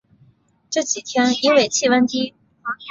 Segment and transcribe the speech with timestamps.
[0.71, 2.33] 这几天因为气温低